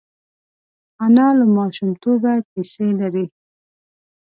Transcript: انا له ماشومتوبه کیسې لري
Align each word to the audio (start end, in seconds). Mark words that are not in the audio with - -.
انا 1.05 1.27
له 1.37 1.45
ماشومتوبه 1.57 2.33
کیسې 2.51 2.87
لري 3.01 3.25